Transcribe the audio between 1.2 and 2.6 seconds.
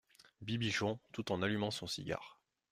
en allumant son cigare.